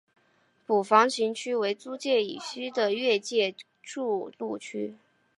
[0.65, 3.53] 捕房巡区为租界以西的越界
[3.83, 4.95] 筑路区。